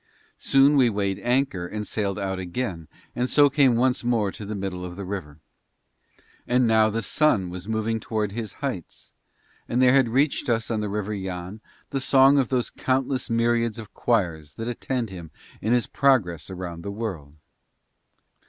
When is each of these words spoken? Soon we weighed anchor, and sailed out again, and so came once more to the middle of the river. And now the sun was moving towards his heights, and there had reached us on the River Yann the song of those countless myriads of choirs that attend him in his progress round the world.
Soon 0.39 0.77
we 0.77 0.89
weighed 0.89 1.19
anchor, 1.19 1.67
and 1.67 1.87
sailed 1.87 2.17
out 2.17 2.39
again, 2.39 2.87
and 3.15 3.29
so 3.29 3.51
came 3.51 3.75
once 3.75 4.03
more 4.03 4.31
to 4.31 4.47
the 4.47 4.55
middle 4.55 4.83
of 4.83 4.95
the 4.95 5.05
river. 5.05 5.37
And 6.47 6.65
now 6.65 6.89
the 6.89 7.03
sun 7.03 7.51
was 7.51 7.67
moving 7.67 7.99
towards 7.99 8.33
his 8.33 8.53
heights, 8.65 9.13
and 9.69 9.79
there 9.79 9.93
had 9.93 10.09
reached 10.09 10.49
us 10.49 10.71
on 10.71 10.79
the 10.79 10.89
River 10.89 11.13
Yann 11.13 11.61
the 11.91 11.99
song 12.01 12.39
of 12.39 12.49
those 12.49 12.71
countless 12.71 13.29
myriads 13.29 13.77
of 13.77 13.93
choirs 13.93 14.55
that 14.55 14.67
attend 14.67 15.11
him 15.11 15.29
in 15.61 15.71
his 15.71 15.85
progress 15.85 16.49
round 16.49 16.81
the 16.81 16.89
world. 16.89 17.35